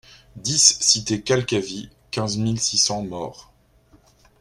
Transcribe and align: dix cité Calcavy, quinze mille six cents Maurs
dix 0.35 0.79
cité 0.81 1.21
Calcavy, 1.21 1.91
quinze 2.09 2.35
mille 2.35 2.59
six 2.59 2.79
cents 2.79 3.03
Maurs 3.03 3.51